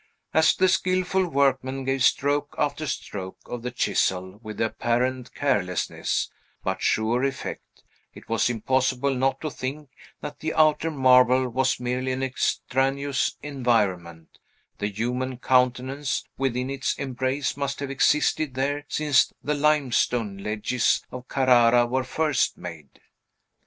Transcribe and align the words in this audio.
As 0.33 0.55
the 0.55 0.67
skilful 0.67 1.27
workman 1.29 1.83
gave 1.83 2.03
stroke 2.03 2.55
after 2.57 2.87
stroke 2.87 3.37
of 3.45 3.61
the 3.61 3.69
chisel 3.69 4.39
with 4.41 4.59
apparent 4.59 5.31
carelessness, 5.35 6.31
but 6.63 6.81
sure 6.81 7.23
effect, 7.23 7.83
it 8.15 8.27
was 8.27 8.49
impossible 8.49 9.13
not 9.13 9.39
to 9.41 9.51
think 9.51 9.91
that 10.19 10.39
the 10.39 10.55
outer 10.55 10.89
marble 10.89 11.47
was 11.47 11.79
merely 11.79 12.11
an 12.11 12.23
extraneous 12.23 13.37
environment; 13.43 14.39
the 14.79 14.87
human 14.89 15.37
countenance 15.37 16.23
within 16.35 16.71
its 16.71 16.95
embrace 16.95 17.55
must 17.55 17.79
have 17.79 17.91
existed 17.91 18.55
there 18.55 18.83
since 18.87 19.31
the 19.43 19.53
limestone 19.53 20.37
ledges 20.39 21.03
of 21.11 21.27
Carrara 21.27 21.85
were 21.85 22.03
first 22.03 22.57
made. 22.57 23.01